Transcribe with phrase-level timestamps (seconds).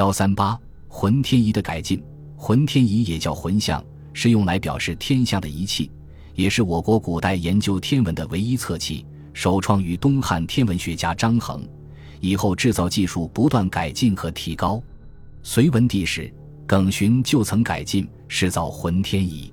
[0.00, 0.58] 幺三八
[0.88, 2.02] 浑天仪的改进，
[2.34, 3.84] 浑天仪也叫浑象，
[4.14, 5.90] 是用来表示天象的仪器，
[6.34, 11.68] 也是我国古代研究天文的唯一测器，首创于东汉天文学家张衡。
[12.18, 14.82] 以后制造技术不断改进和提高。
[15.42, 16.32] 隋文帝时，
[16.66, 19.52] 耿循就曾改进试造浑天仪。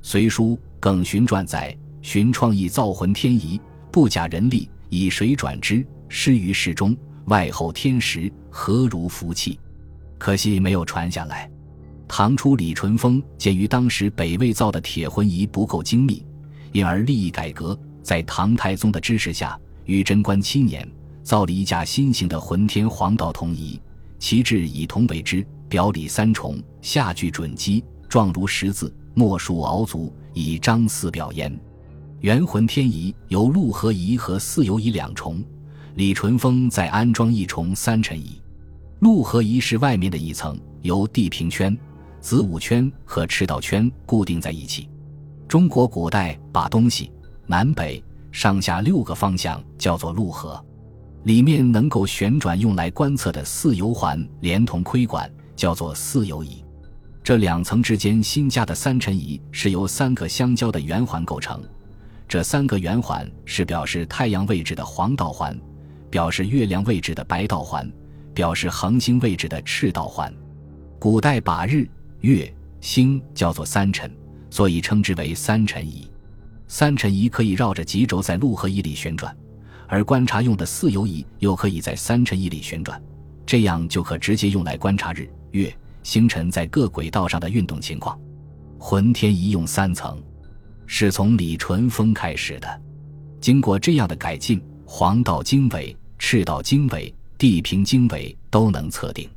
[0.00, 6.96] 隋书·耿循传》载：循创意造浑天仪，不假人力，以水转之，施于室中，
[7.26, 9.60] 外后天时，何如福气？
[10.22, 11.50] 可惜没有传下来。
[12.06, 16.24] 唐初李淳风鉴于当时北魏造的铁浑仪不够精密，
[16.70, 17.76] 因而立意改革。
[18.04, 20.88] 在唐太宗的支持下，于贞观七年
[21.24, 23.80] 造了一架新型的浑天黄道铜仪，
[24.20, 31.52] 其制以铜为之，表里三重，下具准基，状如十字，末数鳌足，以张四表焉。
[32.20, 35.42] 元浑天仪由陆和仪和四游仪两重，
[35.96, 38.40] 李淳风再安装一重三辰仪。
[39.02, 41.76] 陆河仪是外面的一层，由地平圈、
[42.20, 44.88] 子午圈和赤道圈固定在一起。
[45.48, 47.10] 中国古代把东西
[47.44, 50.64] 南北上下六个方向叫做陆河，
[51.24, 56.64] 里面能够旋转用来观测的四游环连同窥管叫做四游仪。
[57.24, 61.60] 这两层之间新加的三辰仪是由三个相交的圆环构成，
[62.28, 65.58] 这三个圆环是表示太阳位置的黄道环，
[66.08, 67.92] 表示月亮位置的白道环。
[68.34, 70.32] 表示恒星位置的赤道环，
[70.98, 71.88] 古代把日、
[72.20, 74.10] 月、星叫做三辰，
[74.50, 76.10] 所以称之为三辰仪。
[76.68, 79.36] 三辰仪可以绕着极轴在陆河仪里旋转，
[79.86, 83.00] 而观察用的四游仪又可以在三辰仪里旋转，
[83.44, 88.18] 这样就可直接用来观察日、月、星辰在各轨道上的运动情况。
[88.78, 90.20] 浑天仪用三层，
[90.86, 92.82] 是从李淳风开始的。
[93.40, 97.14] 经过这样的改进，黄道经纬、赤道经纬。
[97.42, 99.28] 地平经纬都能测定。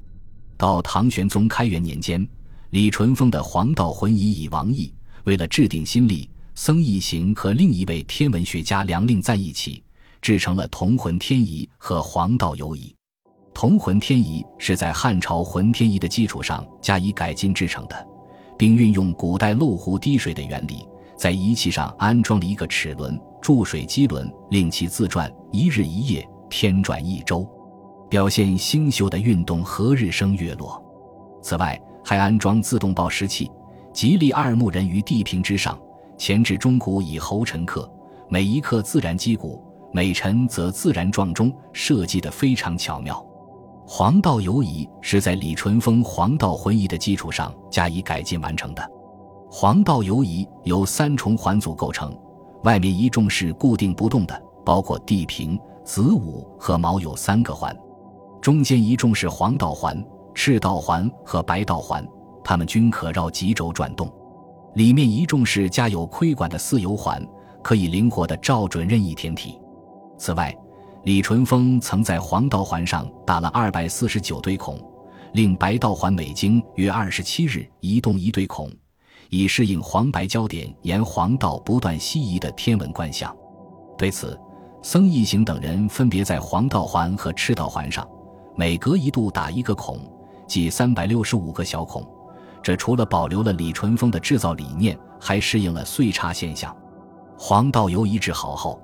[0.57, 2.23] 到唐玄宗开元年间，
[2.69, 9.81] 李淳风的黄道浑仪以王毅为了制定新历，僧一行和另一位天文学家梁令在一起
[10.21, 12.95] 制成了铜浑天仪和黄道游仪。
[13.55, 18.07] 铜浑天仪是在汉朝浑天仪的基础上加以改进制成的，
[18.55, 20.87] 并运用古代漏壶滴水的原理，
[21.17, 27.49] 在仪器上安装了一个齿轮、注水机轮，令其自转，一日一夜，天转一周。
[28.15, 30.81] 表现星宿的运动和日升月落。
[31.41, 33.51] 此外，还安装自动报时器，
[33.91, 35.77] 吉利二木人于地平之上，
[36.17, 37.91] 前置钟鼓以候辰刻，
[38.29, 39.61] 每一刻自然击鼓，
[39.91, 43.21] 每辰则自然撞钟，设计得非常巧妙。
[43.85, 48.91] 黄道游仪是在李淳风黄道浑仪的基础上加以改进完成的。
[49.51, 52.17] 黄道游仪由三重环组构成，
[52.63, 57.77] 外面一重是固定不动的，包括地平、子午和卯酉三个环。
[58.45, 59.99] 中间一重是黄道环、
[60.35, 62.07] 赤道环和白道环，
[62.43, 64.07] 它们均可绕极轴转动。
[64.75, 67.27] 里面一重是加有窥管的四游环，
[67.63, 69.59] 可以灵活地照准任意天体。
[70.19, 70.55] 此外，
[71.05, 74.79] 李淳风曾在黄道环上打了二百四十九对孔，
[75.33, 78.71] 令白道环每经约二十七日移动一对孔，
[79.31, 83.35] 以适应黄白焦点沿黄道不断西移的天文观象。
[83.97, 84.39] 对此，
[84.83, 88.07] 僧义行等人分别在黄道环和赤道环上。
[88.55, 89.99] 每隔一度打一个孔，
[90.47, 92.05] 即三百六十五个小孔。
[92.63, 96.75] 这除了保留了李淳风的制造理念，还适应了岁差现象。
[97.37, 98.81] 黄道游仪制好后，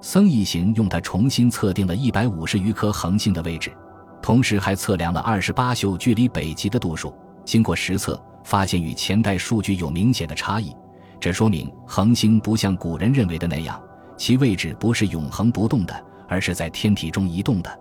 [0.00, 3.72] 僧一行用它重新测定了一百五十余颗恒星的位置，
[4.20, 7.14] 同时还测量了二十八宿距离北极的度数。
[7.44, 10.74] 经过实测，发现与前代数据有明显的差异。
[11.20, 13.80] 这说明恒星不像古人认为的那样，
[14.18, 17.78] 其位置不是永恒不动的，而是在天体中移动的。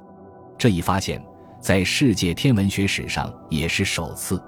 [0.64, 1.22] 这一发现，
[1.60, 4.42] 在世界天文学史上也是首次。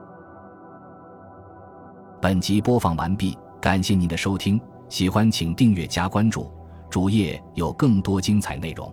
[2.21, 6.49] 本集播放完毕，感谢您的收听，喜欢请订阅加关注，
[6.89, 8.89] 主页有更多精彩内容。